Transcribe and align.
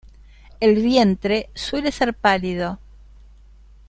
El 0.59 0.73
vientre 0.81 1.51
suele 1.53 1.91
ser 1.91 2.15
pálido. 2.15 2.79